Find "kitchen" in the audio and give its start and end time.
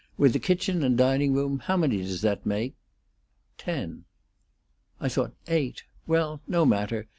0.39-0.83